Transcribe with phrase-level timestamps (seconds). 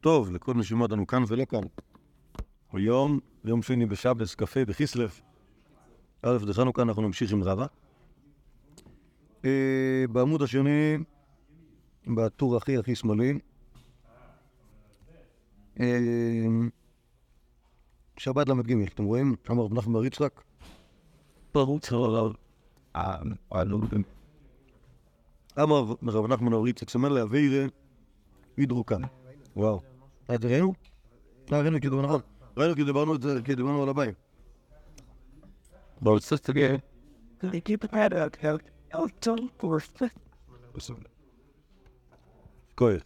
[0.00, 1.60] טוב לכל מי שומע אותנו כאן ולא כאן.
[2.72, 5.22] היום, יום שני בשבס, קפה בכיסלף.
[6.22, 7.66] א' דחנוכה, אנחנו נמשיך עם רבה.
[9.44, 10.98] אה, בעמוד השני,
[12.06, 13.38] בטור הכי הכי שמאלי,
[15.80, 16.46] אה,
[18.16, 19.36] שבת ל"ג, אתם רואים?
[19.50, 20.42] אמר רב נחמן בר יצחק.
[25.62, 27.68] אמר רב נחמן בר יצחק, סמן לאוויר
[28.56, 29.02] הידרוקן.
[29.56, 29.87] וואו.
[30.44, 30.72] ראינו?
[31.52, 32.20] אה, ראינו כאילו, נכון.
[32.56, 34.12] ראינו כי דיברנו את זה, כי דיברנו על הבאים.
[42.74, 43.00] כואב.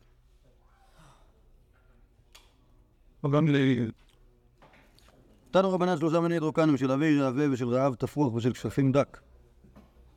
[5.50, 9.20] תנו רבנן שלושה מיני הידרוקנים של אוויר רעבה ושל רעב תפוח ושל כשפים דק.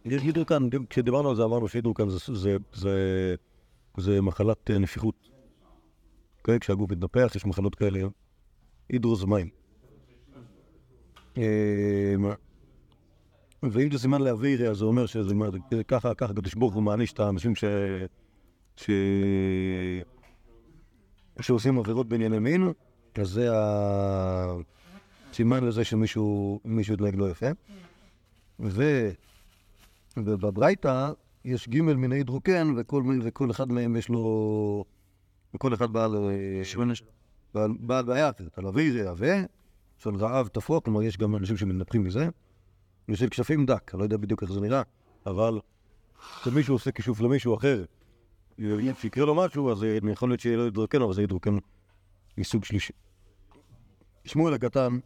[0.05, 1.68] יש הידרוקן, כשדיברנו על זה אמרנו
[2.34, 3.35] זה- זה-
[3.98, 5.16] זה מחלת אה, נפיחות.
[6.45, 6.59] אוקיי?
[6.59, 7.99] כשהגוף מתנפח יש מחלות כאלה,
[8.90, 9.49] הידרו זה מים.
[11.37, 12.15] אה,
[13.63, 15.34] ואם זה סימן לאוויר, אז זה אומר שזה
[15.87, 17.63] ככה, ככה הקדוש ברוך הוא מעניש את האנשים ש...
[18.77, 18.90] ש...
[21.41, 22.71] שעושים עבירות בענייני מין,
[23.15, 23.49] אז זה
[25.32, 27.49] הסימן לזה שמישהו מישהו התנהג לא יפה.
[28.59, 29.09] ו...
[30.18, 31.12] ובברייתא
[31.46, 34.85] יש ג' מיני הידרוקן, וכל, וכל אחד מהם יש לו...
[35.56, 36.16] וכל אחד בעל...
[36.16, 36.62] אה,
[37.54, 38.58] בעל, בעל בעיה אחרת.
[38.58, 39.36] על אוויר רעבה,
[39.98, 42.30] של רעב תפוח, כלומר יש גם אנשים שמתנפחים מזה,
[43.10, 44.82] ושל כשפים דק, אני לא יודע בדיוק איך זה נראה,
[45.26, 45.60] אבל
[46.42, 47.86] כשמישהו עושה כישוף למישהו אחר,
[48.60, 51.58] אם יקרה לו משהו, אז אה, יכול להיות שיהיה לו הידרוקן, אבל זה הידרוקן
[52.38, 52.94] מסוג שלישי.
[54.26, 54.98] שמואל הקטן,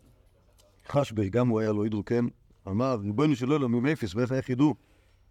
[0.87, 2.25] חשבי, גם הוא היה לו הידרוקן,
[2.67, 4.75] אמר, ריבונו של עולם, עם אפס, ואיך איך ידעו?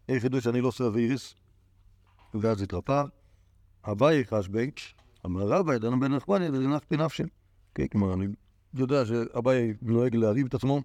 [0.09, 1.35] איך ידעו שאני לא עושה אוויריס?
[2.35, 3.03] ואז התרפא.
[3.85, 4.71] אביי חשבי,
[5.27, 7.23] אמר רבא, ידענו בן נחמני, וננחתי נפשי.
[7.75, 8.27] כן, כלומר, אני
[8.75, 10.83] יודע שאביי נוהג להריב את עצמו,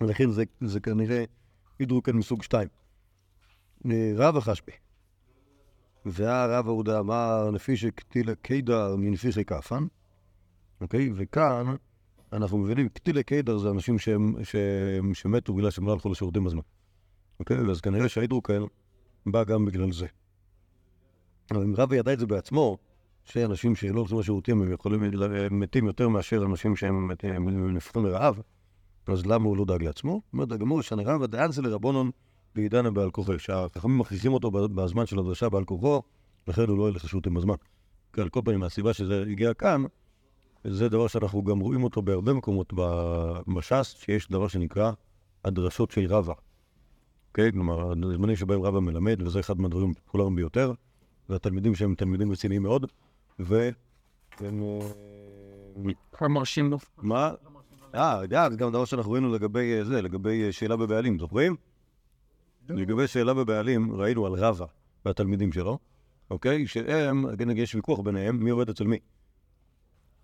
[0.00, 1.24] ולכן זה, זה כנראה
[1.78, 2.68] הידרוקן מסוג שתיים.
[3.90, 4.72] אה, רבא חשבי.
[6.06, 9.84] והרב ההודה אמר, לפי שקטילה קידר מנפיחי כאפן,
[10.80, 11.10] אוקיי?
[11.16, 11.74] וכאן
[12.32, 16.60] אנחנו מבינים, קטילה קידר זה אנשים שהם, שהם, שמתו בגלל שהם לא הלכו לשירותים בזמן.
[17.40, 17.56] אוקיי?
[17.70, 18.62] אז כנראה שההידרוקן
[19.26, 20.06] בא גם בגלל זה.
[21.50, 22.78] אבל אם רבי ידע את זה בעצמו,
[23.24, 28.40] שאנשים שלא הולכים לשירותים הם יכולים, הם מתים יותר מאשר אנשים שהם הם נפחים לרעב,
[29.06, 30.22] אז למה הוא לא דאג לעצמו?
[30.32, 32.10] אומרת הגמור, שנרב הדען זה לרבונון
[32.54, 36.02] בעידן בעל כוחו, שהחכמים מכריחים אותו בזמן של הדרשה בעל כוחו,
[36.48, 37.54] לכן הוא לא ילך לשירותים בזמן.
[38.12, 39.84] כי על כל פנים, מהסיבה שזה הגיע כאן,
[40.64, 42.72] זה דבר שאנחנו גם רואים אותו בהרבה מקומות
[43.54, 44.92] בש"ס, שיש דבר שנקרא
[45.44, 46.34] הדרשות של רבא.
[47.28, 47.52] אוקיי?
[47.52, 50.72] כלומר, הזמנים שבהם רבא מלמד, וזה אחד מהדברים הפופולריים ביותר,
[51.28, 52.86] והתלמידים שהם תלמידים רציניים מאוד,
[53.40, 54.62] והם...
[56.22, 56.78] אה, מרשים לו.
[56.98, 57.32] מה?
[57.94, 61.56] אה, יודע, זה גם דבר שאנחנו ראינו לגבי אה, זה, לגבי אה, שאלה בבעלים, זוכרים?
[62.68, 64.64] לגבי שאלה בבעלים, ראינו על רבא
[65.04, 65.78] והתלמידים שלו,
[66.30, 66.66] אוקיי?
[66.66, 68.98] שהם, נגיד יש ויכוח ביניהם, מי עובד אצל מי.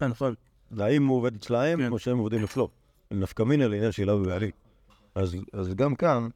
[0.01, 0.35] כן, נכון.
[0.79, 1.93] האם הוא עובד אצלהם, כן.
[1.93, 2.69] או שהם עובדים אצלו.
[3.11, 4.51] נפקא מינא לעניין שאלה בבעלים.
[5.15, 6.29] אז, אז גם כאן,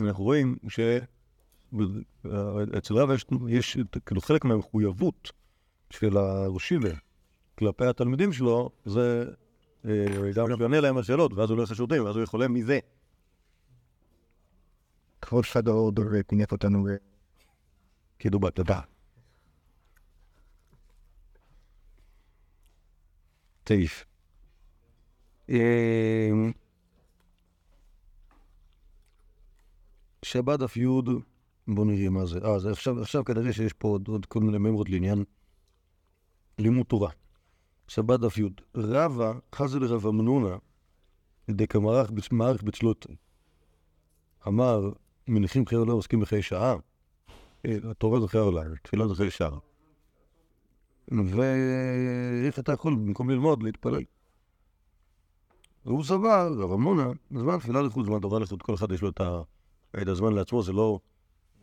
[0.00, 3.14] אנחנו רואים שאצל רבא
[3.48, 5.32] יש כאילו חלק מהמחויבות
[5.90, 6.90] של הראשיבה
[7.58, 9.24] כלפי התלמידים שלו, זה
[9.84, 12.40] אה, גם שהוא יענה להם על שאלות, ואז הוא לא יעשה שירותים, ואז הוא יכול
[12.46, 12.78] מזה.
[15.22, 16.86] כבוד פדור דור פינף אותנו
[18.18, 18.80] כאילו בתודה.
[23.64, 24.04] תעיף.
[25.50, 26.30] אה,
[30.24, 30.86] שבת דף י',
[31.68, 32.38] בוא נראה מה זה.
[32.44, 35.24] אה, אז עכשיו, עכשיו כנראה שיש פה עוד, עוד כל מיני מימרות לעניין
[36.58, 37.10] לימוד תורה.
[37.88, 40.56] שבת דף י', רבא חזי לרב אמנונה,
[41.50, 43.12] דקמערך מערך בצלותא.
[44.48, 44.90] אמר,
[45.28, 46.76] מניחים חיי עולם עוסקים בחיי שעה.
[47.66, 49.58] אה, התורה זה חיי עולם, תפילה זה חיי שעה.
[51.08, 54.02] ואיך אתה יכול במקום ללמוד, להתפלל.
[55.84, 60.08] והוא סבר, רב אמנונה, זמן תפילה לחוד, זמן תורה לחוד, כל אחד יש לו את
[60.08, 61.00] הזמן לעצמו, זה לא,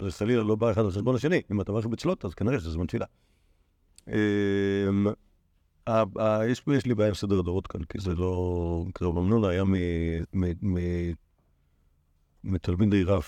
[0.01, 1.41] זה חלילה לא בא אחד על חשבון השני.
[1.51, 3.05] אם אתה מערכת בצלות, אז כנראה שזה זמן תפילה.
[4.07, 5.07] אמ,
[6.75, 8.85] יש לי בעיה עם סדר הדורות כאן, כי זה לא...
[8.95, 9.75] כי רב אמנונה היה מ-
[10.33, 11.13] מ- מ-
[12.43, 13.23] מתלמידי רב.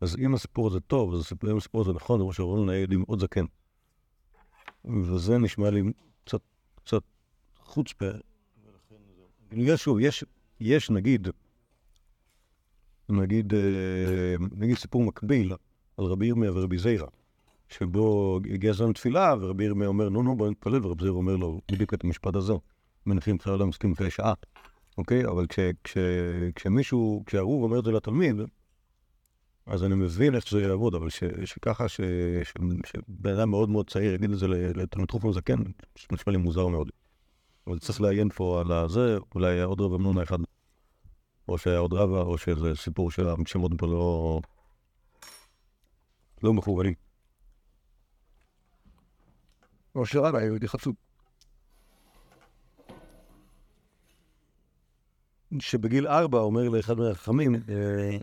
[0.00, 2.86] אז אם הסיפור הזה טוב, אז אם הסיפור הזה נכון, זה מה שרב אמנונה היה
[2.98, 3.44] מאוד זקן.
[4.84, 5.82] וזה נשמע לי
[6.24, 7.02] קצת,
[7.56, 8.10] חוצפה.
[9.48, 10.24] כאילו, יש שוב, יש,
[13.08, 15.52] נגיד, אה, נגיד סיפור מקביל
[15.96, 17.08] על רבי ירמיה ורבי זיירה,
[17.78, 21.60] שבו הגיע זמן תפילה, ורבי ירמיה אומר, נו, נו, בוא נתפלל, ורבי זיר אומר לו
[21.72, 22.52] בדיוק את המשפט הזה,
[23.06, 24.34] מניחים חיי עולם מסכים לפני שעה,
[24.98, 25.26] אוקיי?
[25.26, 25.96] אבל כש, כש,
[26.54, 28.36] כשמישהו, כשהרוב אומר את זה לתלמיד,
[29.66, 34.30] אז אני מבין איך שזה יעבוד, אבל ש, שככה, שבן אדם מאוד מאוד צעיר יגיד
[34.30, 35.62] את זה לתלמיד חופן זקן,
[35.98, 36.90] זה נשמע לי מוזר מאוד.
[37.66, 40.38] אבל צריך לעיין פה על הזה, אולי היה עוד רב אמנונה אחד,
[41.48, 44.40] או שהיה עוד רבה, או שזה סיפור שהשמות פה לא...
[46.42, 46.94] לא מכוונים.
[49.94, 50.96] או שרבה יהודי חצוף.
[55.60, 58.18] שבגיל ארבע אומר לאחד מהחכמים, אה,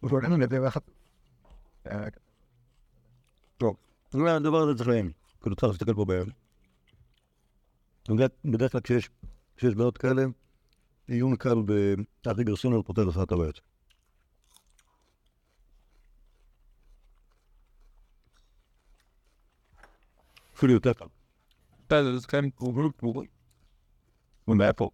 [0.00, 0.90] הוא לנו לדבר אחת.
[3.58, 3.76] טוב,
[4.14, 5.10] הדבר הזה צריך לעיין,
[5.40, 6.28] כאילו צריך להסתכל פה בערב.
[8.44, 8.80] בדרך כלל
[9.56, 10.22] כשיש בעיות כאלה,
[11.06, 11.58] עיון קל
[12.24, 13.69] באחי גרסונר פותר לך את הבעיות.
[20.60, 21.04] אפילו יותר קל.
[21.86, 23.26] בסדר, זה כאן קרובות קרובות.
[24.48, 24.90] ומאיפה?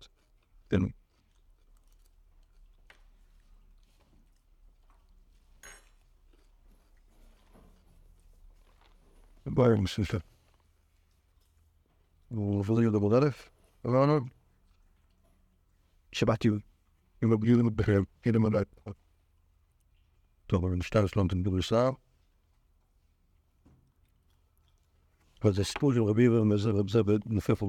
[25.43, 27.69] Ze is robimy, żeby na ze hebben do veel voor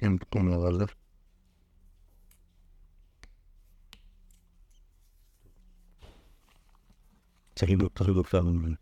[0.00, 0.86] Wiem, kto na razie.
[7.54, 8.78] Zeg je dokter, dokter, dokter, dokter,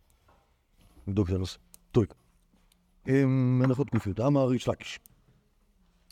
[1.04, 1.67] dokter, dokter,
[3.26, 5.00] מנחות קופיות, אמר איש לקיש.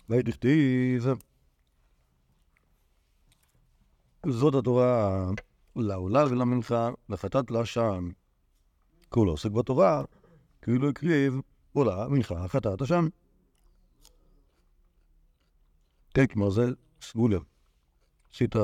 [0.08, 1.06] וידכתיב
[4.26, 5.26] זאת התורה
[5.76, 8.10] לעולה ולמנחה, לחטאת לאשם.
[9.08, 10.04] כל העוסק בתורה,
[10.62, 11.40] כאילו הקריב
[11.72, 13.08] עולה, מנחה, חטאת אשם.
[16.14, 16.62] כן, כלומר זה
[17.00, 17.38] סגולה.
[18.32, 18.54] עשית,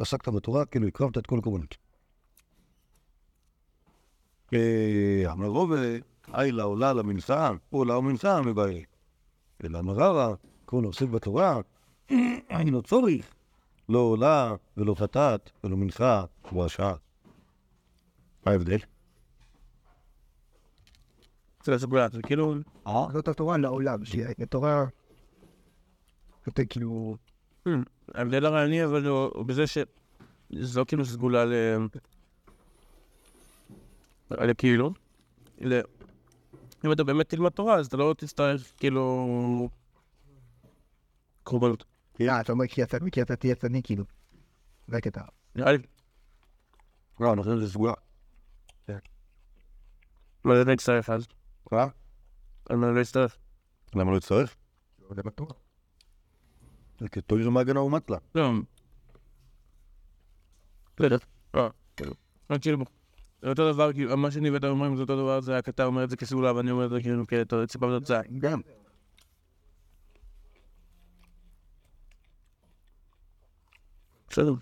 [0.00, 1.76] עסקת בתורה, כאילו הקרבת את כל הקורבנות.
[5.32, 5.76] אמר רובה,
[6.32, 8.84] היי לעולה למנחה, עולה ומנחה מבעי.
[9.64, 10.34] אלא מררה,
[10.64, 11.60] כל העוסק בתורה,
[12.50, 13.34] אינו צורך.
[13.88, 16.94] לא עולה ולא חטאת ולא מנחה הוא השעה.
[18.46, 18.78] מה ההבדל?
[21.64, 22.54] זה סגולה, זה כאילו...
[22.86, 23.06] אה?
[23.12, 24.84] זאת התורה לעולם, שהיא התורה...
[26.46, 27.16] יותר כאילו...
[28.14, 31.52] ההבדל הרעיוני אבל הוא בזה שזו לא כאילו סגולה ל...
[34.30, 34.92] לכאילו.
[36.84, 39.68] אם אתה באמת תלמד תורה אז אתה לא תצטרך כאילו...
[41.42, 41.84] קורבנות.
[42.20, 42.66] אה, אתה אומר
[43.12, 44.04] כי אתה תהיה צדיק כאילו.
[44.88, 45.20] זה הקטע.
[45.56, 45.78] נראה לי.
[47.20, 47.92] לא, אנחנו זה סגולה.
[50.44, 51.26] מה זה לא יצטרך אז?
[51.72, 51.86] מה?
[52.68, 53.36] על מה לא יצטרך?
[53.94, 54.56] למה לא יצטרך?
[55.10, 55.54] זה בתורה.
[57.00, 58.18] זה כתויר מהגנה ומטלה.
[58.34, 58.50] לא.
[60.96, 61.16] בסדר.
[61.54, 62.14] אה, כאילו.
[62.50, 62.84] לא, כאילו.
[63.42, 66.04] זה אותו דבר, כאילו, מה שאני ואתה אומרים זה אותו דבר, זה רק אתה אומר
[66.04, 68.20] את זה כסגולה ואני אומר את זה כאילו כציפה ותוצאה.
[68.38, 68.60] גם.
[74.30, 74.54] בסדר.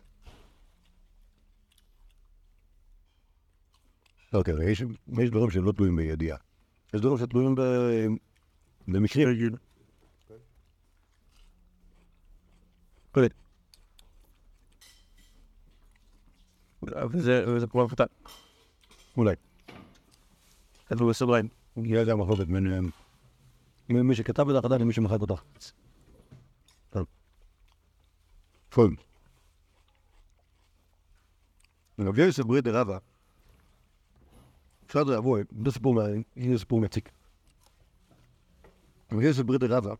[4.34, 4.82] אוקיי, אבל יש
[5.18, 6.38] יש דברים שהם לא תלויים בידיעה.
[6.94, 8.06] יש דברים שתלויים ב-
[8.88, 9.28] במקרים.
[9.28, 9.52] רגיל.
[17.12, 18.04] וזה וזה כבר קטן.
[19.16, 19.34] אולי.
[20.86, 21.48] כתבו בסוגריים.
[21.76, 22.80] יהיה גם מחלוקת בין אה,
[23.88, 25.34] מ- מי שכתב את ההחלטה למי שמחק אותה.
[26.90, 27.06] טוב.
[28.70, 28.96] פול.
[31.98, 32.98] רב יוסף ברית דרבה,
[34.86, 37.10] אפשר לבוא, זה סיפור מעניין, זה סיפור מציק.
[39.12, 39.94] רב יוסף ברית דרבה,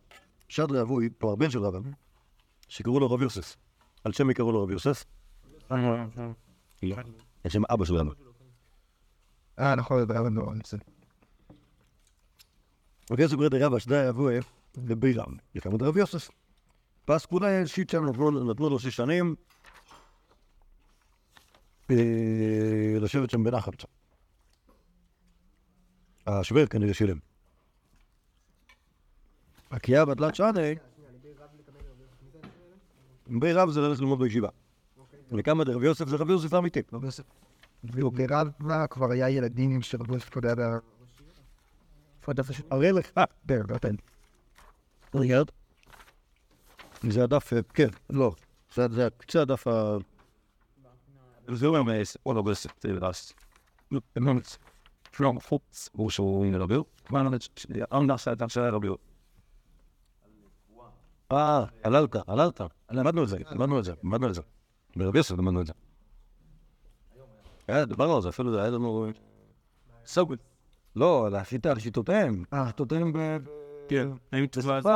[0.49, 1.79] שד רבוי, כלומר בן של רבא,
[2.69, 3.57] שקראו לו רב יוסף.
[4.05, 5.05] על שם מי קראו לו רב יוסף?
[7.45, 8.30] על שם אבא של רבא.
[9.59, 10.55] אה, נכון, זה היה נורא.
[10.67, 10.77] זה-
[13.11, 14.31] רב יוסף ברית רבא, שדה יבוא
[14.77, 16.29] לבירם, יקם את רב יוסף.
[17.05, 18.05] פס כולה שיט שם,
[18.51, 19.35] נתנו לו שש שנים
[21.91, 21.97] אה,
[23.01, 23.85] לשבת שם בנחת.
[26.27, 27.19] השוור כנראה שילם.
[29.71, 30.75] הקיאה בתלת שני,
[33.27, 34.49] בי רב זה ללכת ללמוד בישיבה.
[35.39, 36.81] וכמה דרב יוסף זה רב יוסף האמיתי.
[37.85, 38.51] ברב
[38.91, 39.81] כבר היה ילדים
[40.31, 40.51] קודם.
[42.21, 42.67] איפה הדף השני?
[42.73, 43.11] אראה לך.
[43.69, 43.95] נותן.
[45.15, 45.43] רגע.
[47.03, 48.33] זה הדף, אה, כן, לא.
[48.75, 49.97] זה קצה הדף ה...
[51.53, 53.33] זה אומר מייס, או לא בסט, זה רס.
[54.19, 54.59] אמנץ,
[55.17, 56.83] פרום פוקס, הוא שהוא נדבר.
[57.11, 57.49] מה נדבר?
[57.97, 58.95] אמנץ, אתה רוצה לדבר.
[61.33, 62.61] אה, עללת, עללת.
[62.91, 64.43] למדנו את זה, למדנו את זה, למדנו את זה.
[64.97, 65.73] ברבי יוסף למדנו את זה.
[67.71, 69.07] אה, דיברנו על זה, אפילו זה היה לנו...
[70.07, 70.37] סוגל.
[70.97, 72.45] לא, על השיטה, על שיטותיהם.
[72.53, 72.67] אה.
[72.67, 73.19] שיטותיהם ב...
[73.89, 74.09] כן.
[74.33, 74.89] האם תשובה זה...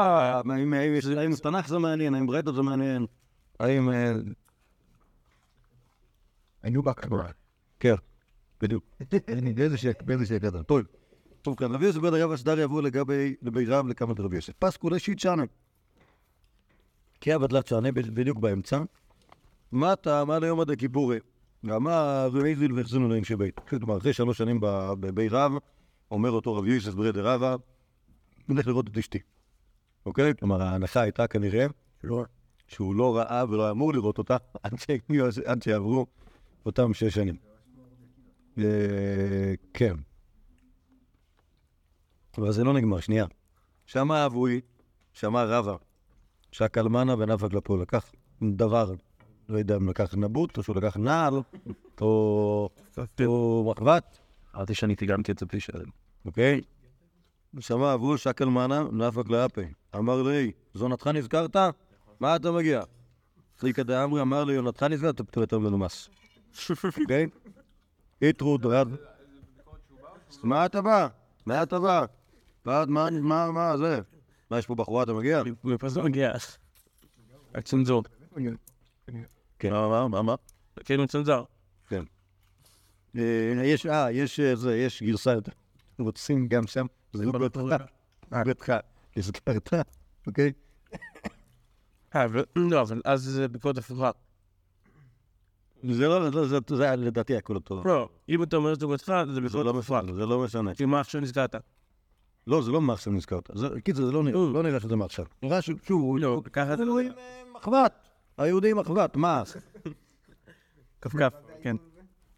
[1.20, 3.06] האם- תנ"ך זה מעניין, האם ברייתות זה מעניין,
[3.60, 3.90] האם...
[3.90, 4.12] אה,
[6.62, 7.24] היינו בקרואן.
[7.80, 7.94] כן,
[8.60, 8.84] בדיוק.
[9.54, 10.62] באיזה שק, באיזה שק קטן.
[10.62, 10.80] טוב.
[11.42, 14.52] טוב כאן, רבי יוסף בן הרב אשדר יבוא לגבי לבי רב לקמת רבי יוסף.
[14.58, 15.42] פסקו לשיט שנה.
[17.20, 18.82] כי הבדלת שנה בדיוק באמצע.
[19.72, 21.18] מה אתה, מה ליום עד הכיפורי?
[21.64, 23.60] ואמר רבי זיל והחזינו להם שבית.
[23.60, 24.58] כלומר, אחרי שלוש שנים
[25.00, 25.52] בבי רב,
[26.10, 27.56] אומר אותו רבי יוסף ברי דרבה,
[28.48, 29.18] נלך לראות את אשתי.
[30.06, 30.34] אוקיי?
[30.34, 31.66] כלומר, ההנחה הייתה כנראה
[32.68, 34.36] שהוא לא ראה ולא אמור לראות אותה
[35.46, 36.06] עד שיעברו
[36.66, 37.36] אותם שש שנים.
[38.58, 39.94] אה, כן.
[42.38, 43.26] אבל זה לא נגמר, שנייה.
[43.86, 44.60] שמה אבוי,
[45.12, 45.76] שמה רבה,
[46.52, 48.94] שהקלמנה ונפק לפה לקח דבר,
[49.48, 51.34] לא יודע אם לקח נבוט, או שהוא לקח נעל,
[52.00, 52.70] או
[53.20, 54.18] או מחבת,
[54.56, 55.84] אמרתי שאני תיגמתי את זה בלי שאלה.
[56.26, 56.60] אוקיי?
[57.60, 59.60] שמע אבו שקלמנה נפק לאפה.
[59.96, 61.56] אמר לי, זונתך נזכרת?
[62.20, 62.82] מה אתה מגיע?
[63.58, 65.20] חליקא דאמרי אמר לי, יונתך נזכרת?
[65.20, 66.08] אתה יותר מנומס.
[67.00, 67.26] אוקיי?
[68.22, 68.88] איתרו דרד.
[70.42, 71.08] מה אתה בא?
[71.46, 72.04] מה אתה בא?
[72.64, 74.00] מה, מה, מה, מה זה?
[74.50, 75.42] מה, יש פה בחורה, אתה מגיע?
[75.64, 76.32] מאיפה זה מגיע?
[77.54, 78.02] הצנזור.
[79.58, 79.72] כן.
[79.72, 80.34] מה, מה, מה, מה?
[80.84, 81.42] כאילו צנזר.
[83.16, 83.22] אה,
[83.64, 85.52] יש, אה, יש אה, זה, יש גרסה יותר.
[85.98, 87.60] רוצים גם שם, זה לא ביתך.
[88.46, 88.72] ביתך.
[89.16, 89.72] הזכרת,
[90.26, 90.52] אוקיי?
[92.16, 94.10] אה, לא, אבל אז זה ביקורת הפוכה.
[95.90, 97.82] זה לא, זה- זה- זה לדעתי הכל אותו.
[97.84, 100.00] לא, אם אתה אומר שזה ביתך, זה ביקורת לא הפוכה.
[100.14, 100.74] זה לא משנה.
[100.74, 101.54] כי מה עכשיו נזכרת?
[102.46, 103.50] לא, זה לא מה עכשיו נזכרת.
[103.84, 105.24] קיצר, זה לא נראה, לא נראה שזה מעכשיו.
[105.42, 107.92] נראה ש- שוב, לא, ככה זה הוא עם אה, מחבת.
[108.38, 109.42] היהודי עם מחבת, מה?
[111.00, 111.76] כפכף, כן.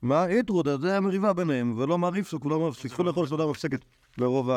[0.03, 0.27] מה?
[0.27, 3.85] איתרוד, זה היה מריבה ביניהם, ולא מעריף כולם סיככו לאכול סעודה מפסקת
[4.19, 4.51] מרוב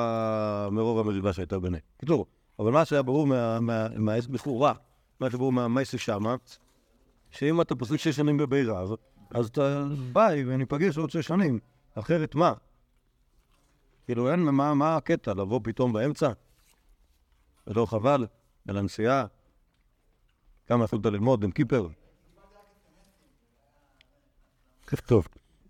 [1.00, 1.84] המריבה שהייתה ביניהם.
[1.98, 2.25] קיצור,
[2.60, 4.74] אבל מה שהיה ברור מה- מה- מהעסק בחורה,
[5.19, 6.36] מה שברור מהמייסי שמה,
[7.31, 8.96] שאם אתה פוסק שש שנים בבי רב,
[9.31, 11.60] אז אתה ביי וניפגש עוד שש שנים,
[11.96, 12.53] אחרת מה?
[14.05, 15.34] כאילו אין, מה, מה הקטע?
[15.34, 16.31] לבוא פתאום באמצע?
[17.65, 18.25] זה לא חבל?
[18.67, 19.25] על הנסיעה?
[20.69, 21.88] כמה יכולת ללמוד עם קיפר?
[25.05, 25.27] טוב.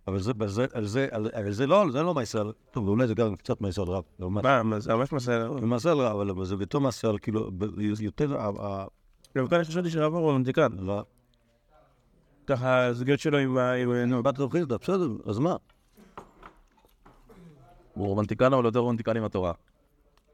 [0.07, 2.51] אבל זה, בזה, על זה, על, על זה לא, זה לא מעשה.
[2.71, 4.03] טוב, אולי זה גם קצת מעשה רב.
[4.19, 5.49] לעומת- מה, זה ממש מעשה...
[5.59, 8.85] זה מעשה רב, אבל זה בתור מעשה, כאילו, ב- יותר, ה-
[9.37, 10.71] גם כאן חשבתי שרב הוא רומנטיקן.
[10.79, 11.03] לא.
[12.47, 13.71] ככה, הזוגיות שלו עם ה...
[14.07, 15.55] נו, בת רב חיסדא, בסדר, אז מה?
[17.93, 19.53] הוא רומנטיקן אבל יותר רומנטיקן עם התורה.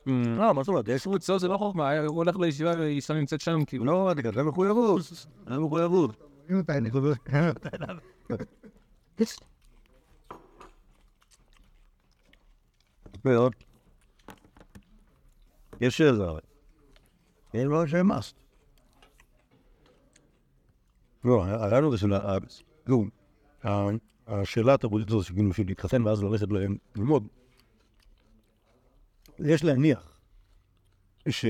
[0.07, 3.65] לא, מה זאת אומרת, יש אצלו זה לא חוכמה, הוא הולך לישיבה ואישה נמצאת שם,
[3.65, 3.85] כאילו.
[3.85, 5.01] לא, אני זה מחויבות,
[5.47, 6.15] זה מחויבות.
[15.81, 16.41] יש איזה הרי.
[17.53, 18.33] אין לו שם מס.
[21.23, 22.37] לא, הרעיון הזה של ה...
[22.87, 23.05] נו,
[23.63, 23.89] ה-
[24.27, 26.47] השאלה התרבותית הזו שכאילו בשביל להתחתן ואז ללכת
[26.95, 27.27] ללמוד,
[29.39, 30.19] יש להניח
[31.29, 31.45] ש...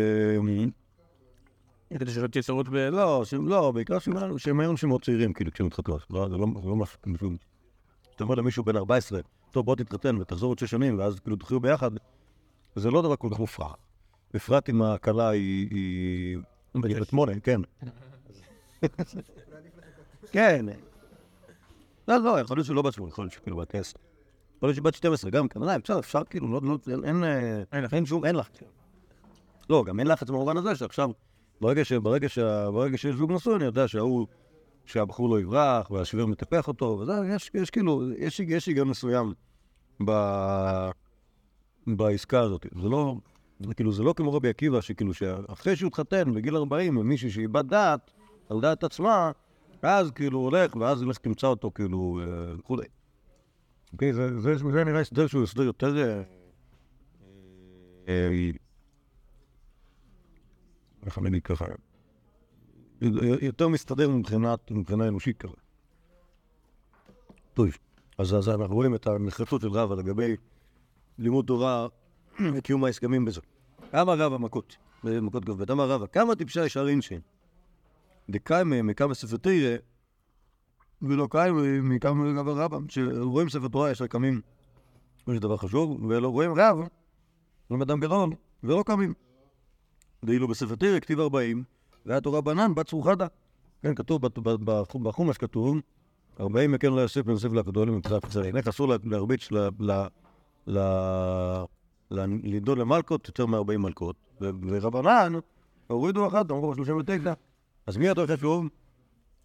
[1.99, 2.75] כדי שלא תהיה צרות ב...
[2.75, 6.05] לא, לא, בעיקר שהם- שהם היו אנשים מאוד צעירים, כאילו, כשהם מתחתנות.
[6.09, 7.29] לא, זה לא משהו, כאילו,
[8.15, 9.19] אתה אומר למישהו בן 14,
[9.51, 11.91] טוב, בוא תתחתן ותחזור עוד שש שנים, ואז כאילו תחיו ביחד,
[12.75, 13.75] זה לא דבר כל כך מופרך.
[14.33, 15.67] בפרט אם הכלה היא...
[15.71, 16.37] היא...
[16.83, 17.61] היא בת שמונה, כן.
[20.31, 20.65] כן.
[22.07, 23.99] לא, לא, יכול להיות שלא בת שמונה, יכול להיות שכאילו בת עשר.
[24.65, 27.63] יכול להיות שבת 12 גם כן, עדיין, בסדר, אפשר כאילו, לא, לא, אין, אין, אה,
[27.73, 27.93] אין לך.
[27.93, 28.47] אין שום, אין לך.
[29.69, 31.09] לא, גם אין לחץ במובן הזה שעכשיו,
[31.61, 32.39] ברגע, ש, ברגע, ש,
[32.73, 34.27] ברגע שיש זוג נשוי, אני יודע שההוא,
[34.85, 39.33] שהבחור לא יברח, והשביר מטפח אותו, וזה, יש, יש כאילו, יש, יש היגיון מסוים
[40.05, 40.11] ב,
[41.87, 42.65] בעסקה הזאת.
[42.81, 43.15] זה לא,
[43.59, 47.29] זה כאילו, זה לא כמו רבי עקיבא, שכאילו, שאחרי שהוא התחתן בגיל 40 עם מישהי
[47.29, 48.11] שאיבד דעת,
[48.49, 49.31] על דעת עצמה,
[49.81, 52.85] אז כאילו הולך, ואז ילך תמצא אותו, כאילו, אה, וכולי.
[53.95, 55.97] אוקיי, זה, נראה הסדר שהוא הסדר יותר...
[55.97, 56.21] אה,
[58.07, 58.49] אה,
[61.05, 61.65] איך אני ככה?
[63.41, 65.53] יותר מסתדר מבחינת, מבחינה אנושית כזה.
[67.53, 67.67] טוב,
[68.17, 70.35] אז, אנחנו רואים את הנחרצות של רבא לגבי
[71.17, 71.87] לימוד תורה
[72.63, 73.41] קיום ההסכמים בזה.
[73.93, 77.19] אמר רבא מכות, מכות כ"ב, אמר רבא, כמה טיפשה ישר אינשן?
[78.29, 79.75] דקיימה מכמה ספר תרא,
[81.01, 84.41] ולא קיימה מכמה רבא רבא, שרואים ספר תורה ישר קמים,
[85.27, 86.77] זה דבר חשוב, ולא רואים רב,
[87.71, 88.29] לא אדם גדול,
[88.63, 89.13] ולא קמים.
[90.23, 91.63] ואילו בספר תרא כתיב ארבעים,
[92.05, 93.27] והתורה בנן בת צרוחדה.
[93.81, 94.21] כן, כתוב
[95.03, 95.77] בחומש כתוב,
[96.39, 98.57] ארבעים מכן לא יוסף בן יוסף מבחינת קצרים.
[98.57, 100.07] איך אסור לה- להרביץ ל- ל-
[100.67, 101.63] ל-
[102.11, 105.33] ל- לנדוד למלכות יותר מ-40 מלכות, ורבנן
[105.87, 107.33] הורידו אחת, אמרו 39.
[107.87, 108.65] אז מי יותר חשוב?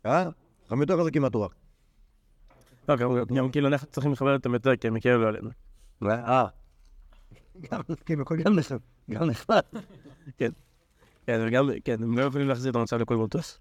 [0.07, 0.28] אה?
[0.70, 1.48] חכמים יותר חזקים מהתורה.
[2.88, 5.50] לא, גם- כאילו אנחנו צריכים לכבד אותם יותר, כי הם יקלו עלינו.
[6.02, 6.46] אה,
[7.70, 7.80] גם
[8.56, 8.78] נחמד.
[9.10, 9.60] גם נחמד.
[10.38, 10.50] כן,
[11.46, 13.58] וגם, כן, הם לא יכולים להחזיר את המצב לכל מטוס.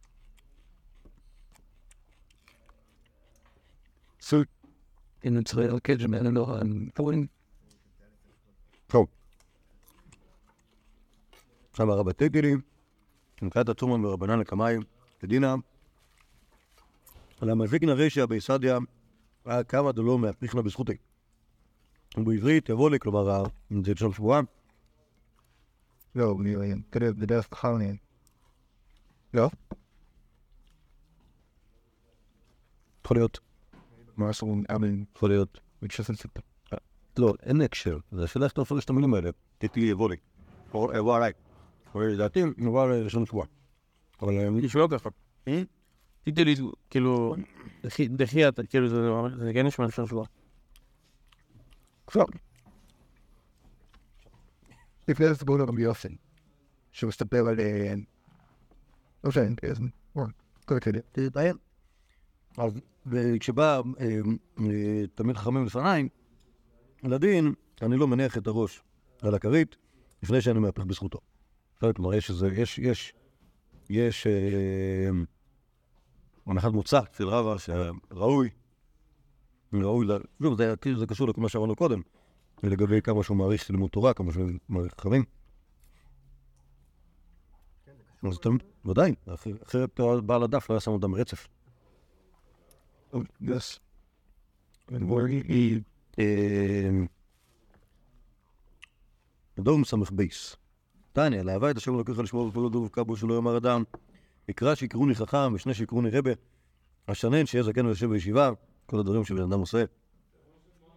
[5.26, 7.28] in Israel Kedgeman and um, Thorn
[8.88, 9.08] טוב.
[11.72, 12.56] עכשיו הרב הטיטילי,
[13.42, 14.82] מבחינת הצומן ורבנן לקמיים,
[15.24, 15.56] לדינא,
[17.42, 18.74] על המזיקנא רישא ביסדיא,
[19.46, 20.98] היה כמה דלא מהפריחנא בזכותי.
[22.18, 23.44] ובעברית יבוא לי, כלומר,
[23.86, 24.42] זה לשון שבועה,
[26.16, 26.36] לא,
[26.94, 27.94] בדרך כלל נראה.
[29.34, 29.50] לא?
[33.06, 33.40] יכול להיות,
[34.18, 35.60] מרסל אבן, יכול להיות.
[36.16, 36.42] ספטר.
[37.18, 39.30] לא, אין הקשר, זה השאלה איך אתה מפרש את המילים האלה.
[39.58, 40.16] טיטילי יבוא לי.
[40.74, 41.32] יבוא עליי.
[41.96, 43.48] לדעתי, יבוא לשון שבועה.
[44.22, 45.10] אבל אה, נשמע ככה.
[46.32, 46.56] תיתן לי,
[46.90, 47.36] כאילו,
[47.84, 48.96] דחי- דחיית, כאילו, זה
[49.46, 50.26] זה כן נשמע לשון שבוע.
[52.08, 52.26] עכשיו.
[55.08, 56.18] לפני זה סיפור לרבי יוסי,
[56.92, 57.60] שהוא מספר על...
[57.60, 57.94] אה,
[59.24, 59.84] לא שאין, איזה...
[60.66, 61.00] כל כדי.
[61.12, 61.56] תתראיין.
[62.58, 62.80] אז
[63.40, 64.06] כשבא אה,
[64.60, 66.10] אה, תלמיד חכמים לפניי,
[67.04, 68.82] לדין, אני לא מניח את הראש
[69.22, 69.76] על הכרית
[70.24, 71.20] לפני שאני מהפך בזכותו.
[71.80, 73.14] כלומר, יש איזה, יש, יש,
[73.90, 75.10] יש אה,
[76.50, 78.50] הנחת מוצא אצל רבא שראוי,
[79.74, 80.08] ראוי,
[80.44, 82.02] שוב, זה, זה קשור לכל מה שאמרנו קודם,
[82.64, 85.24] לגבי כמה שהוא מעריך לימוד תורה, כמה שהוא מעריך חכמים.
[88.30, 91.48] אז אתם, ודאי, אחר- אחרת בעל הדף לא היה שם אותם ברצף.
[93.14, 93.80] Yes.
[99.60, 100.56] דום סמך בייס.
[101.14, 103.84] תניא, להווה את השם אלוקיך לשמור בפעולות דוב קבו שלא יאמר אדם.
[104.50, 106.32] יקרא שיקרוני חכם ושני שיקרוני רבה.
[107.06, 108.52] אשנן שיהיה זקן ויושב בישיבה,
[108.86, 109.84] כל הדברים שבן אדם עושה.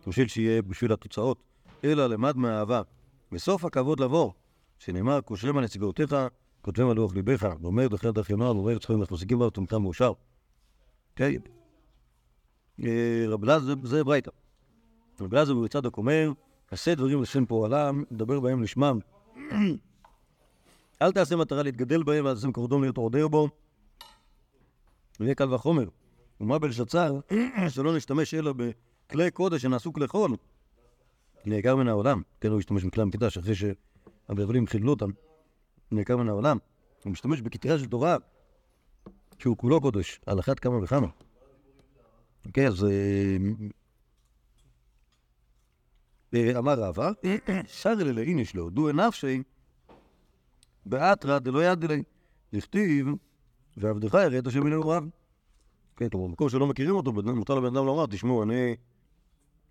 [0.07, 1.43] בשביל שיהיה בשביל התוצאות.
[1.85, 2.83] אלא למד מהאהבה.
[3.33, 4.33] בסוף הכבוד לבוא,
[4.79, 6.17] שנאמר, כושלם על נציגותיך,
[6.63, 10.13] כותבם על לוח ליבך, ואומר דרכי נוער, ואומר צחוקים ומחזיקים בה וטומטם מאושר.
[11.17, 11.33] כן.
[12.85, 14.31] אה, רב אלעזר, זה ברייתא.
[15.21, 16.33] רב אלעזר בצדוק אומר,
[16.71, 18.99] עשה דברים לשם פועלם, דבר בהם לשמם.
[21.03, 23.49] אל תעשה מטרה להתגדל בהם, ואל תעשה קורדום להיות עודר בו.
[25.21, 25.89] ויהיה קל וחומר.
[26.41, 27.21] ומה בלשצר,
[27.75, 30.37] שלא נשתמש אלא בכלי קודש שנעשו כלי חול.
[31.45, 32.23] נעקר מן העולם.
[32.41, 35.11] כן, הוא השתמש בכלי המקדש אחרי שהבבלים חידלו אותם.
[35.91, 36.59] נעקר מן העולם.
[37.05, 38.17] הוא משתמש בכתרה של תורה,
[39.39, 41.09] שהוא כולו קודש, על אחת כמה וכמה.
[42.53, 42.87] כן, אז...
[46.35, 47.11] אה, אמר רבא,
[47.67, 49.43] שר אלה לאיניש לו, דו נפשי,
[50.87, 52.03] באתרא דלא יד לי.
[52.53, 53.07] לכתיב,
[53.77, 55.05] ועבדך יראה את השם מנהל רב.
[55.97, 58.77] כן, כלומר, במקום שלא מכירים אותו, מותר לבן אדם לומר, תשמעו, אני...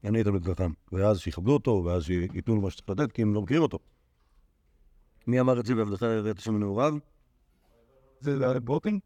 [0.03, 0.71] אני תלמיד חכם.
[0.91, 3.79] ואז שיכבדו אותו, ואז ייתנו לו מה שצריך לתת, כי הם לא מכירים אותו.
[5.27, 6.93] מי אמר את זה ועבדך ירא את השם רב?
[8.19, 8.99] זה זה בופינג?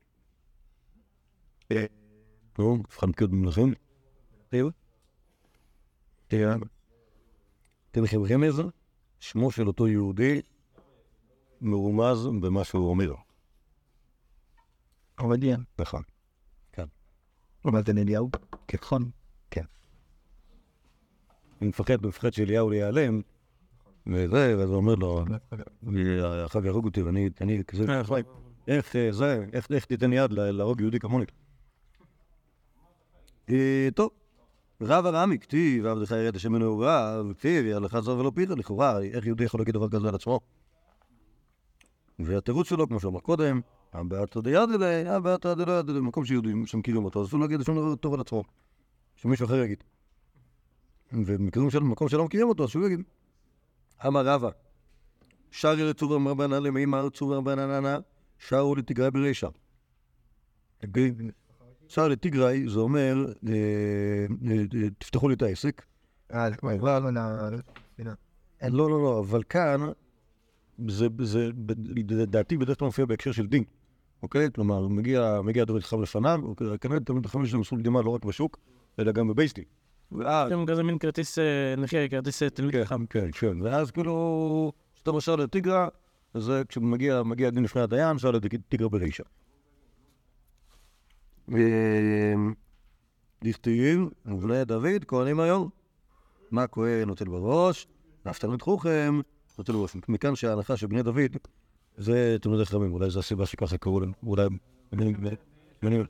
[2.59, 3.73] נו, מבחן בקיאות במלכים.
[4.49, 4.69] תראו.
[6.27, 6.55] תראה.
[7.91, 8.61] אתן לכם רמז,
[9.19, 10.41] שמו של אותו יהודי
[11.61, 13.13] מרומז במה שהוא אומר.
[15.19, 15.57] עובדיה.
[15.79, 16.01] נכון.
[17.65, 18.29] אבל זה אליהו?
[18.67, 18.77] כן.
[18.81, 19.03] נכון.
[21.61, 23.21] אני מפחד, מפחד שאליהו ייעלם,
[24.07, 25.25] וזה, ואז הוא אומר לו,
[26.45, 27.85] אחר כך יהרוג אותי, ואני, אני כזה,
[28.67, 31.25] איך אה, זה, איך תיתן יד ל- להרוג יהודי כמוני?
[33.49, 34.09] אה, טוב,
[34.81, 39.25] רב הרמי, כתיב, עבדך יראה את השם מנעורה, וכתיב, יהלך זר ולא פיתה, לכאורה, איך
[39.25, 40.39] יהודי יכול להגיד דבר כזה על עצמו?
[42.19, 43.61] והתירוץ שלו, כמו שאמר קודם,
[43.93, 47.95] הבעתא דיד אלי, הבעתא דלא יד אלי, במקום שיהודים שמכירים אותו, אסור להגיד שום דבר
[47.95, 48.43] טוב על עצמו,
[49.15, 49.83] שמישהו אחר יגיד.
[51.13, 53.01] ובמקרים של מקום שלא מכירים אותו, אז שהוא יגיד.
[54.07, 54.49] אמר רבא,
[55.51, 57.97] שרי לצור אמר בננה למימר צור בננה,
[58.39, 59.47] שרו לתגרי ברישא.
[61.87, 63.53] שר לתגרי זה אומר, אה,
[64.51, 65.85] אה, תפתחו לי את העסק,
[66.33, 67.49] אה, זה כבר לא, לא, לא,
[68.61, 69.81] לא, לא, לא, אבל כאן,
[70.87, 71.49] זה, זה,
[72.09, 73.63] לדעתי בדרך כלל מופיע בהקשר של דין,
[74.23, 74.51] אוקיי?
[74.55, 78.09] כלומר, מגיע, מגיע דוד חכם לפניו, אוקיי, כנראה תלמיד חכם יש להם זכות קדימה לא
[78.09, 78.57] רק בשוק,
[78.99, 79.63] אלא גם בבייסטי.
[80.11, 83.05] ואז, יש כזה מין כרטיס אה, נכה, כרטיס אה, תלמיד חכם.
[83.05, 85.87] כן, כן, ואז כאילו, כשאתה משל לטיגרה,
[86.33, 89.23] אז כשמגיע מגיע הדין לפני הדיין, שאל לטיגרה ברישה.
[93.43, 95.69] דכתיב, ובני דוד, כהנים היום.
[96.51, 97.87] מה כהן נוטל בראש?
[98.25, 99.19] ואף תלמיד חוכם
[99.57, 99.95] נוטל בראש.
[100.07, 101.37] מכאן שההנחה של בני דוד
[101.97, 104.47] זה תלמידי חכמים, אולי זו הסיבה שככה קראו להם, אולי
[104.91, 106.05] בנים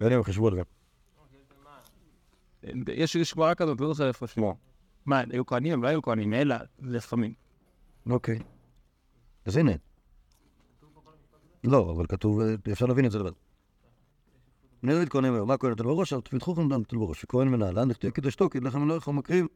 [0.00, 0.62] הם חשבו על זה.
[2.92, 4.56] יש גמרא כזאת, לא זוכר איפה שמו.
[5.06, 5.72] מה, היו כהנים?
[5.72, 7.34] הם לא היו כהנים, אלא לפעמים.
[8.10, 8.38] אוקיי.
[9.44, 9.72] אז הנה.
[11.64, 12.40] לא, אבל כתוב,
[12.72, 13.32] אפשר להבין את זה לבד.
[14.82, 16.12] בני דוד כהנים היום, מה כהן נותן בראש?
[16.12, 17.24] תלמיד חוכם נותן בראש.
[17.24, 19.46] וכהן מנהלן, נכתב קדשתו, כי לחם לא יכול מקריב.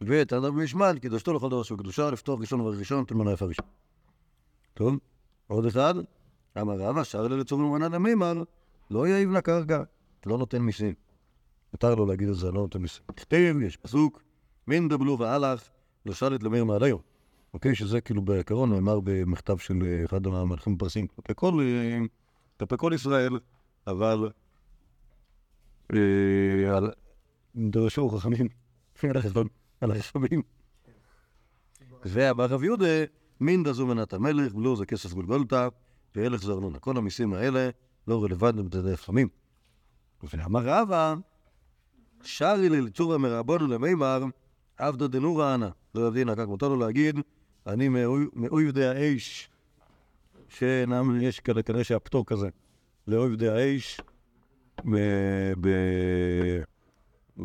[0.00, 3.66] ואת האדם במשמעת, קדשתו לכל דבר שהוא קדושה, לפתוח ראשון וראשון, תל מנה יפה ראשון.
[4.74, 4.98] טוב,
[5.46, 5.94] עוד אחד.
[6.60, 8.42] אמר רבא, שר אלה לצורים ומנה למימר,
[8.90, 9.82] לא יעיב לקרקע,
[10.26, 10.94] לא נותן מיסים.
[11.72, 13.02] מותר לו להגיד את זה, לא נותן מיסים.
[13.16, 14.22] כתב, יש פסוק,
[14.66, 15.70] מין דבלו והלך,
[16.06, 16.96] לא שלט למאיר מעליו.
[17.54, 17.74] אוקיי?
[17.74, 21.60] שזה כאילו בעיקרון נאמר במכתב של אה, אחד המלכים הפרסים כלפי כל,
[22.90, 23.38] אה, ישראל,
[23.86, 24.30] אבל
[25.94, 26.80] אה,
[27.56, 28.48] דרשו חכמים
[29.80, 30.42] על החשבים.
[32.04, 33.04] ואמר רב יהודה,
[33.40, 35.68] מין דזו מנת המלך, בלו זה כסף גולגולתא,
[36.14, 36.78] והלך זה ארנונה.
[36.78, 37.70] כל המיסים האלה
[38.08, 39.28] לא רלוונטיים חכמים.
[40.22, 41.14] ואמר רבא,
[42.22, 44.24] שרי לי לצורה מרבונו למימר,
[44.76, 45.68] עבדא דנורא אנא.
[45.94, 47.16] לא יבדינה, כך מותר לו להגיד,
[47.66, 49.50] אני מאוי- מאויבדי האש,
[50.48, 52.48] שאינם, יש כנראה שהפטור כזה,
[53.06, 54.00] לאויבדי האש,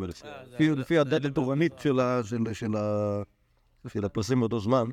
[0.04, 2.00] לפי- לפי הדת התורנית של
[4.04, 4.84] הפרסים באותו זמן,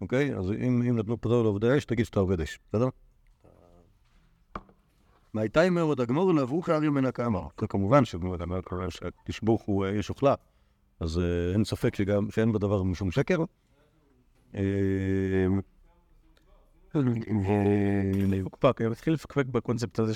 [0.00, 0.34] אוקיי?
[0.36, 2.88] אז אם נתנו פטור לעובדי אש, תגיד שאתה עובד אש, בסדר?
[5.34, 7.46] מהייתה אם עוד הגמור לעברו כארי מן הקאמר.
[7.68, 10.34] כמובן שתשבוך הוא אה, יש אוכלה,
[11.00, 11.94] אז אה, אין ספק
[12.30, 13.38] שאין בדבר משום שקר.
[14.54, 14.60] אה,
[16.94, 18.42] אני
[18.90, 20.14] מתחיל לפקפק בקונספט הזה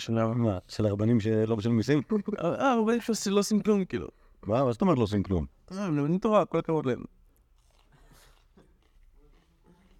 [0.69, 2.03] של הרבנים שלא משלמים מיסים?
[2.45, 4.09] אה, הרבה שלא עושים כלום, כאילו.
[4.47, 5.47] מה, מה זאת אומרת לא עושים כלום?
[5.73, 7.05] אה, הם לומדים תורה, כל הכבוד להם.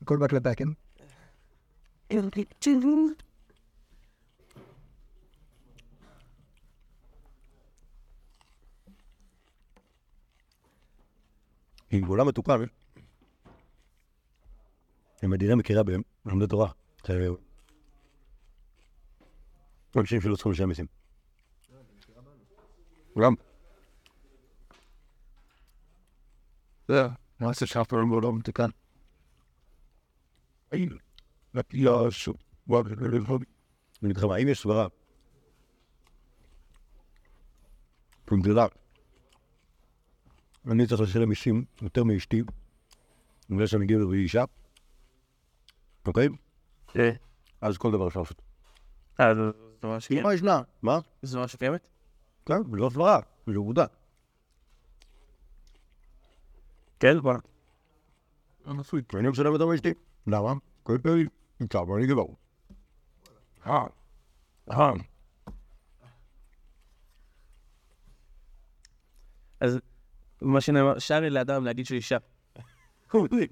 [0.03, 0.69] הכל בהקלטה, כן?
[11.93, 12.53] אם בעולם מתוקן,
[15.23, 16.71] המדינה מכירה בהם, לומדי תורה.
[17.11, 17.15] אה,
[19.97, 20.87] אנשים שלא צריכים לשלם מיסים.
[23.19, 23.35] גם.
[26.91, 27.07] זה,
[27.41, 28.69] מה זה שאף פעם לא מתוקן?
[31.73, 32.37] לא, שוב.
[34.03, 34.87] אני אגיד לך מה, אם יש סברה,
[40.71, 42.43] אני צריך לשלם מיסים יותר מאשתי,
[43.51, 44.45] בגלל שאני גבר והיא אישה,
[46.07, 46.29] אוקיי?
[47.61, 48.43] אז כל דבר אפשר לעשות.
[49.21, 49.43] אה, זה
[49.89, 50.23] ממש כן?
[50.83, 50.99] מה?
[51.23, 51.89] זה ממש קיימת?
[52.47, 53.85] כן, לא סברה, זה עובדה.
[57.01, 57.37] כן, כבר.
[59.15, 59.95] ואני משלם יותר מאשתי.
[60.27, 60.53] למה?
[60.83, 61.29] כל פעמים,
[61.61, 62.25] נמצא ואני גבר.
[63.67, 63.87] אה,
[64.71, 64.93] אה.
[69.61, 69.79] אז
[70.43, 72.17] מה שנאמר, שרי לאדם להגיד שהוא אישה.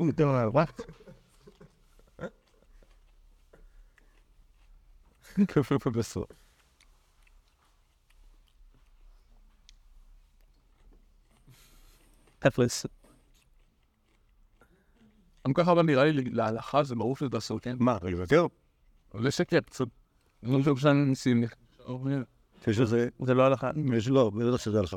[0.06, 0.64] יותר מה?
[5.90, 6.26] בסוף.
[12.38, 12.86] תפלס.
[15.48, 17.76] גם ככה אבל נראה לי להלכה זה ברור שזה אסור, כן?
[17.80, 18.46] מה, יותר?
[19.14, 19.88] אבל זה שקר, פשוט.
[20.42, 21.44] אני לא חושב שאני ניסים.
[22.66, 23.70] יש לזה, זה לא הלכה.
[23.94, 24.96] יש לא, בטח שזה הלכה.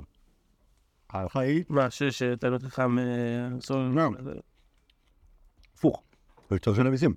[1.10, 1.92] ההלכה היא מה,
[2.64, 3.78] חכם אה, אסור...
[3.78, 4.10] לא.
[5.74, 6.04] הפוך.
[6.52, 7.14] יש צריך לשלם מיסים.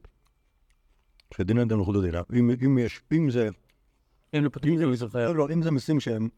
[1.34, 2.22] שדין אדם לחוד הדינה.
[2.38, 3.48] אם יש, אם זה,
[4.34, 6.28] אם זה מסוף לא, לא, אם זה מיסים שהם...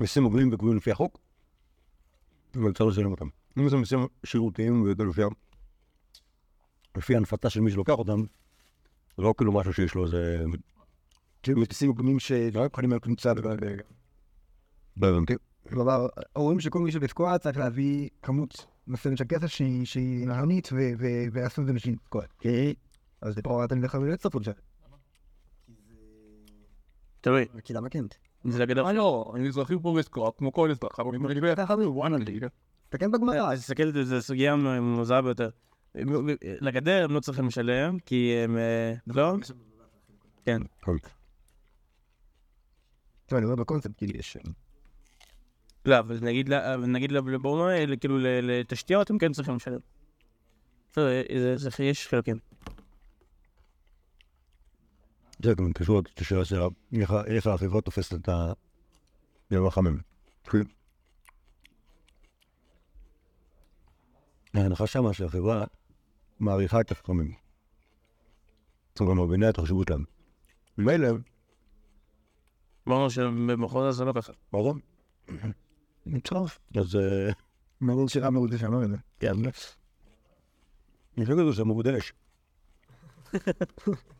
[0.00, 1.18] מיסים הוגנים וקבועים לפי החוק,
[2.56, 3.28] אבל צריך לשלם אותם.
[3.58, 5.26] אם זה מיסים שירותיים ולפי ה-
[6.96, 8.20] לפי ההנפתה של מי שלוקח אותם,
[9.16, 10.36] זה לא כאילו משהו שיש לו איזה...
[11.42, 13.32] כאילו מיסים הוגנים שלא יכולים להיות נמצא
[14.96, 15.34] לא הבנתי.
[15.68, 20.68] כלומר, אומרים שכל מי שבתקוע צריך להביא כמות מסוימת של כסף שהיא- נהנית
[21.32, 22.24] ולעשות את זה בשביל לתקוע.
[23.20, 24.52] אז פה אתה נלך לצפות שם.
[27.20, 27.46] תלוי.
[27.64, 28.04] כי למה כן?
[28.44, 28.86] זה הגדר.
[28.86, 31.14] אה לא, הם אזרחים פה בסקופ, כמו כל אזרח, אבל
[32.18, 32.40] לי.
[32.88, 33.52] תסתכל בגמרא.
[33.52, 35.50] אז תסתכל על זה, זו סוגיה מוזרה ביותר.
[36.40, 38.56] לגדר הם לא צריכים לשלם, כי הם...
[38.56, 39.34] אה, לא?
[40.44, 40.62] כן.
[43.26, 44.36] טוב, אני רואה בקונספט, כאילו יש...
[45.86, 49.78] לא, אבל נגיד נגיד לבורמה, כאילו לתשתיות הם כן צריכים לשלם.
[50.92, 51.10] בסדר,
[51.78, 52.49] יש חלקים.
[55.44, 56.60] זה גם קשור לשאלה של
[57.26, 58.28] איך ה- החברה תופסת את
[59.50, 59.98] היום החמם.
[64.54, 65.64] ההנחה שמה שהחברה
[66.40, 67.34] מעריכה את החכמים.
[68.94, 70.04] זאת אומרת, מבינה את החשיבות שלהם.
[70.78, 71.08] ממילא,
[72.88, 74.32] אמרנו שבמחוז זה לא ככה.
[74.52, 74.74] ברור.
[76.24, 76.50] טוב.
[76.76, 77.32] אז אה,
[77.80, 78.96] מרור שירה זה שאמר את זה.
[79.18, 79.34] כן.
[81.18, 81.92] אני חושב שזה מורדי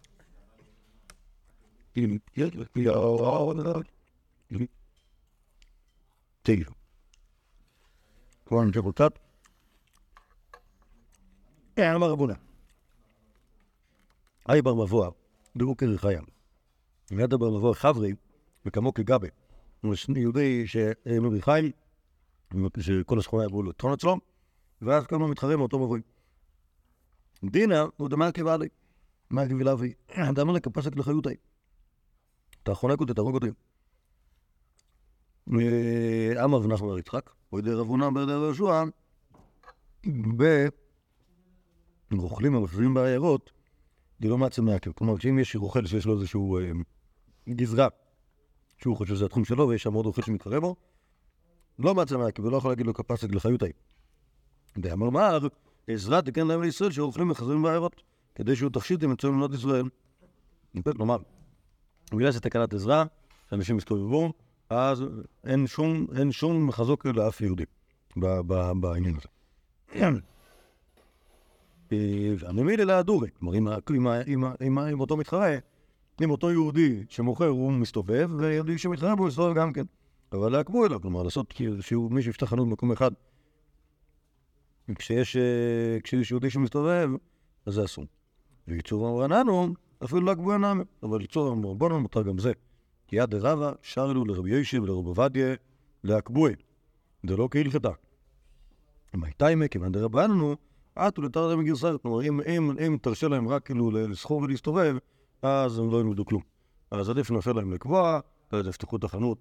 [12.06, 12.34] רבונה.
[14.46, 15.10] היי בר מבוא,
[15.56, 16.22] דרו כרחיים.
[17.10, 18.14] ליד הבר מבוא חברי,
[18.66, 19.28] וכמו כגבי.
[19.80, 21.70] הוא יהודי שמריחיים,
[22.80, 24.16] שכל השכונה יבואו לטחון אצלו,
[24.82, 26.00] ואז כמה מתחרה מאותו מבוי.
[27.44, 28.68] דינה הוא דמר כבעלי.
[29.30, 29.94] מה כבילה והיא?
[30.34, 31.34] דמר לקפסק לחיותי.
[32.62, 33.50] אתה חונק אותי, תהרוג אותי.
[36.44, 38.84] אמר ונחמן בר יצחק, או ידי רב הונא בידי רב יהושע,
[42.10, 43.50] ברוכלים המחזירים בעיירות,
[44.20, 44.92] דלא מעצם מעכב.
[44.92, 46.70] כלומר, שאם יש רוכל שיש לו איזשהו אה,
[47.48, 47.88] גזרה,
[48.78, 50.76] שהוא חושב שזה התחום שלו, ויש שם עוד רוכל שמתחרה בו,
[51.78, 53.72] לא מעצם מעכב, ולא יכול להגיד לו כפסק לחיותי.
[54.82, 55.38] ואמר מר,
[55.86, 58.02] עזרה תיקן להם לישראל שרוכלים וחזרים בעיירות,
[58.34, 59.84] כדי שהוא תכשיט עם אצלנו מדינת ישראל.
[60.96, 61.16] כלומר,
[62.10, 63.04] בגלל שתקנת עזרה,
[63.50, 64.32] שאנשים יסתובבו,
[64.70, 65.04] אז
[65.44, 67.64] אין שום, אין שום מחזוק לאף יהודי
[68.80, 69.28] בעניין הזה.
[72.46, 74.22] הממיל אלא הדורי, כלומר,
[74.92, 75.56] אם אותו מתחרה,
[76.22, 79.84] אם אותו יהודי שמוכר הוא מסתובב, ויהודי שמתחרה בו יסתובב גם כן.
[80.32, 83.10] אבל להקבו אליו, כלומר, לעשות כאילו מי שיפתח חנות במקום אחד,
[84.90, 84.94] אה,
[86.02, 87.10] כשיש יהודי שמסתובב,
[87.66, 88.06] אז זה אסור.
[88.68, 92.52] וייצור אמרננו, אפילו לא הקבוע נאמר, אבל ייצור אמרבונו מותר גם זה.
[93.08, 95.54] כי יד דרבה שרלו לרבי ישב ולרבי עובדיה
[96.04, 96.54] להקבועי,
[97.24, 97.90] דלא כהלכתה.
[99.14, 100.56] עמק, כיוון דרבננו,
[100.94, 102.20] עטו לתרדה מגרסה, כלומר,
[102.86, 104.96] אם, תרשה להם רק כאילו לסחור ולהסתובב,
[105.42, 106.42] אז הם לא ילמדו כלום.
[106.90, 108.20] אז עדיף נופל להם לקבוע,
[108.52, 109.38] יפתחו את החנות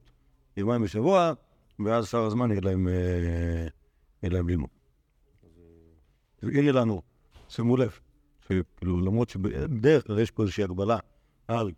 [0.57, 1.33] יומיים בשבוע,
[1.85, 2.93] ואז שאר הזמן יהיה להם, אה,
[4.23, 4.69] יהיה להם ללמוד.
[6.43, 7.01] יהיה לנו,
[7.49, 7.99] שימו לב,
[8.53, 10.97] שכאילו למרות שבדרך כלל יש פה איזושהי הגבלה
[11.47, 11.71] על,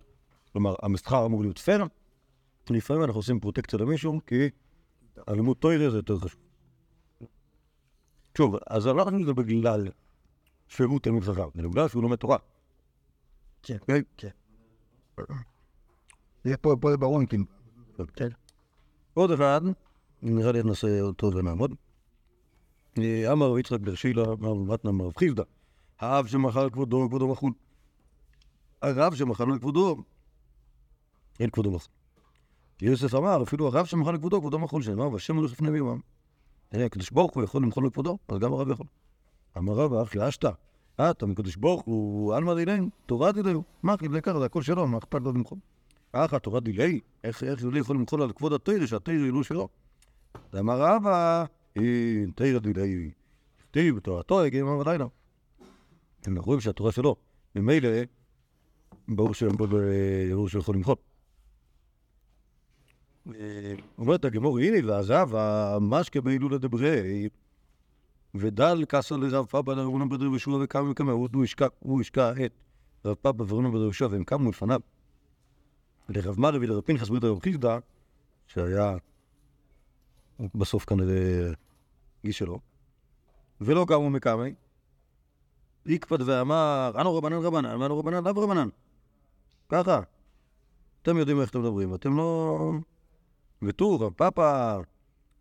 [0.51, 1.85] כלומר, המסחר אמור להיות פייר,
[2.69, 4.49] לפעמים אנחנו עושים פרוטקציה למישהו, כי
[5.27, 6.41] הלימוד טוירה זה יותר חשוב.
[8.37, 9.87] שוב, אז אני לא חושב שזה בגלל
[10.67, 12.37] שהוא תלמיד חכם, זה בגלל שהוא לומד תורה.
[13.63, 13.77] כן.
[13.81, 14.01] אוקיי?
[14.17, 14.29] כן.
[16.43, 17.43] זה פה, ברור, כאילו.
[19.13, 19.61] עוד אחד,
[20.21, 21.75] נראה לי נעשה אותו ונעמוד.
[22.97, 25.43] אה, אמר רב יצחק בר שילה, אמר מתנה אמר רב חיסדא,
[26.01, 27.53] האב שמחל כבודו, כבודו מחול.
[28.81, 30.03] הרב שמחל לכבודו,
[31.39, 31.87] אין כבודו מחול.
[32.81, 35.79] יוסף אמר, אפילו הרב שמחל לכבודו, כבודו מחול, שנאמר, והשם הולך לפני.
[36.71, 38.85] הנה, הקדוש ברוך הוא יכול למחול לכבודו, אז גם הרב יכול.
[39.57, 40.49] אמר רב, אחי אשתא,
[40.95, 43.63] אתה מקדוש ברוך הוא, עלמא דילן, תורה דילהו.
[43.83, 45.57] מה אחי, לקח, זה הכל שלו, מה אכפת לו למחול?
[46.11, 49.69] אחא תורה דילי, איך יהודי יכול למחול על כבוד התרא, שהתרא היא לא שלו?
[50.53, 53.11] ואמר רבא, אין תרא דילי,
[53.59, 55.05] כתיב בתורתו יגיע יומם ולילה.
[56.27, 57.15] אנחנו רואים שהתורה שלו,
[57.55, 57.89] ממילא,
[59.07, 59.53] ברור שהוא
[60.31, 60.95] ברור שהוא יכול למחול.
[63.27, 67.29] אה, אומרת הגמור, הנה ועזב המשקה בהילולה דברי,
[68.35, 71.11] ודל כסה לרב פאבא לרבונה בדר יהושע וקם וקמה,
[71.79, 72.51] הוא השקע, את
[73.05, 74.79] רב פאבא ורבונה בדר יהושע והם קמו לפניו.
[76.09, 77.79] לרב מרבי ולרב פנחס ברית רב חיסדא,
[78.47, 78.95] שהיה
[80.55, 81.51] בסוף כנראה
[82.25, 82.59] גיס שלו,
[83.61, 84.53] ולא קמו מקמי,
[85.85, 88.69] עקפד ואמר, אנו רבנן רבנן, ואנו רבנן לאו רבנן.
[89.69, 90.01] ככה.
[91.01, 92.71] אתם יודעים איך אתם מדברים, אתם לא...
[93.61, 94.79] ותור, רב פאפא,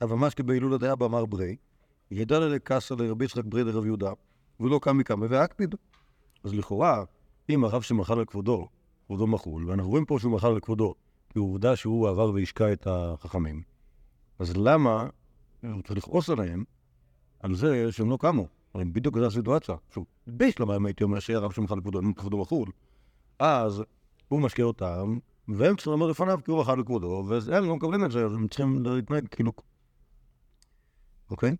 [0.02, 1.56] אב המשקה בהילולה דעה באמר ברי,
[2.10, 4.12] ידע לקסה לרבי יצחק ברי לרב יהודה,
[4.60, 5.74] ולא קם מקמי והקפיד.
[6.44, 7.04] אז לכאורה,
[7.50, 8.68] אם הרב שמחל על כבודו,
[9.06, 10.94] כבודו מחול, ואנחנו רואים פה שהוא מחל על כבודו,
[11.28, 13.62] כי עובדה שהוא עבר והשקע את החכמים,
[14.38, 15.08] אז למה
[15.62, 16.64] הוא צריך לכעוס עליהם
[17.40, 18.46] על זה שהם לא קמו?
[18.74, 19.74] הרי בדיוק זו הסיטואציה.
[19.94, 20.04] שוב,
[20.76, 22.70] אם הייתי אומר שיהיה רב שמחל על כבודו, אם כבודו מחול,
[23.38, 23.82] אז
[24.28, 28.10] הוא משקיע אותם והם צריכים לעמוד לפניו כי הוא אכל לכבודו, והם לא מקבלים את
[28.10, 29.52] זה, אז הם צריכים להתנהג כאילו...
[31.30, 31.56] אוקיי?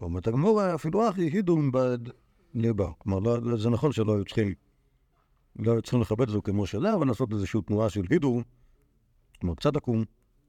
[0.00, 1.98] אומרת הגמור, אפילו אחי הידום בד
[2.54, 2.90] ליבה.
[2.98, 4.54] כלומר, לא- זה נכון שלא היו צריכים,
[5.56, 8.42] לא היו צריכים לכבד את זה כמו שזה, אבל לעשות איזושהי תנועה של הידור,
[9.40, 10.04] כמו קצת עקום,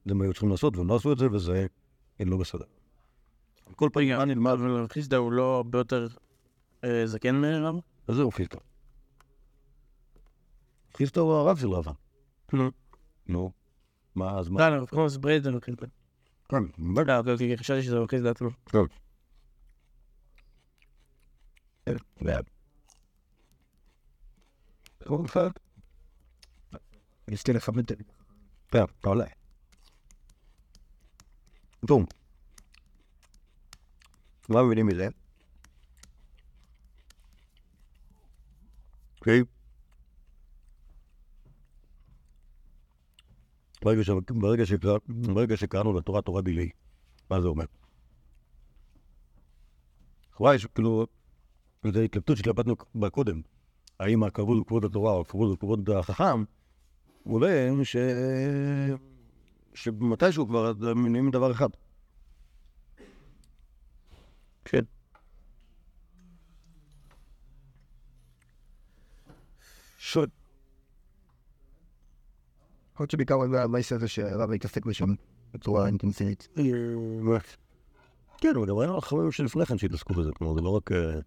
[0.06, 1.66] זה מה היו צריכים לעשות, והם לא עשו את זה, וזה
[2.20, 2.66] לא בסדר.
[3.75, 4.51] כל פנים, מה נלמד?
[4.51, 6.07] אבל חיסדא הוא לא הרבה יותר
[6.84, 7.75] אה, זקן מרב?
[8.07, 8.60] אז זהו חיסטו.
[10.97, 11.91] חיסטו הוא הרב של רבא.
[12.53, 12.71] נו.
[13.27, 13.51] נו.
[14.15, 14.69] מה, אז מה?
[14.69, 15.88] לא, לא, כמו ברייד זה לא חיסדא.
[16.49, 17.07] כן, באמת.
[17.07, 18.49] לא, אוקיי, אוקיי, חשבתי שזה חיסדא עצמו.
[27.27, 28.03] ניסיתי לכבד את זה.
[28.67, 29.25] כן, עולה.
[31.88, 32.05] טוב.
[34.52, 35.08] מה מבינים מזה?
[39.20, 39.42] אוקיי.
[43.82, 46.70] ברגע ש- ברגע שקרא- ברגע שקראנו לתורה תורה דילי,
[47.30, 47.66] מה זה אומר?
[50.32, 51.08] לכאורה יש כאילו,
[51.94, 53.42] זו התלבטות שהתלבטנו בה קודם,
[54.00, 56.44] האם הכבוד הוא כבוד התורה או הכבוד הוא כבוד החכם,
[57.24, 57.96] עולה ש...
[59.74, 61.70] שמתישהו כבר נהיים דבר אחד.
[64.65, 64.82] כן.
[69.97, 70.30] שוד.
[72.93, 75.13] יכול להיות שבעיקר זה המייס הזה שהרב התעסק בשם
[75.54, 76.47] בצורה אינטנסיבית.
[78.38, 80.91] כן, אבל גם היה חברים שלפני כן שהתעסקו בזה, כלומר זה לא רק...
[80.91, 81.19] אה,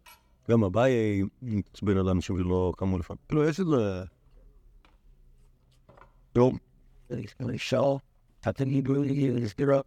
[0.50, 1.22] גם אביי
[1.58, 3.16] התעצבן על אנשים שלא קמו לפני.
[3.28, 4.04] כאילו יש איזה...
[6.36, 6.52] לא,
[8.48, 8.94] אתם הידרו
[9.34, 9.80] לסגירה.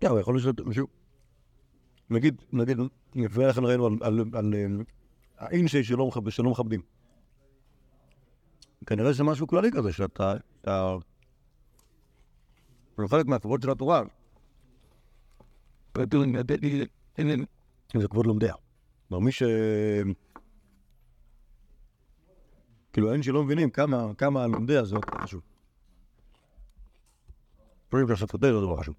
[0.00, 0.86] כן, אבל יכול להיות שמישהו...
[2.10, 2.78] נגיד, נגיד,
[3.14, 4.66] לפני כן ראינו על, על, על אה,
[5.38, 6.80] האינשי שלא, מכב, שלא מכבדים.
[8.86, 10.34] כנראה שזה משהו כללי כזה, שאתה...
[10.60, 10.96] אתה...
[13.08, 14.02] חלק מהכבוד של התורה,
[18.00, 18.54] זה כבוד לומדיה.
[19.08, 19.42] כלומר, מי ש...
[22.92, 25.42] כאילו, אין שלא מבינים כמה, לומדיה זה חשוב.
[27.88, 28.94] דברים לעשות כותב זה דבר חשוב.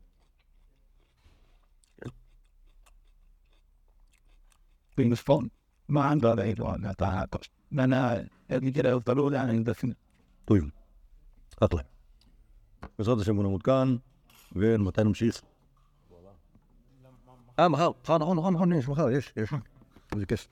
[4.98, 5.48] بين fun.
[5.90, 9.94] ما عنده هذا إدوان تعاطش أنا كده يفضلوا لي الدفن
[10.48, 10.72] طيب
[11.62, 11.84] أطلع
[13.00, 14.00] بصدر شمونا متكان
[14.56, 15.42] وين متان مشيخ
[17.60, 19.50] آه مخال خان هون هون هون إيش مخال إيش إيش
[20.28, 20.50] كيف